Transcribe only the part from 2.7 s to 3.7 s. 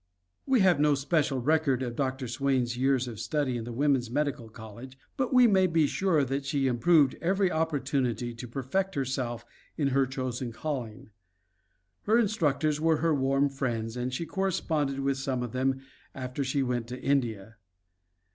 years of study in